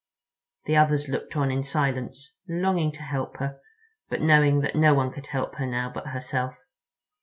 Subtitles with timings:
[0.65, 3.59] The others looked on in silence, longing to help her,
[4.09, 6.55] but knowing that no one could help her now but herself.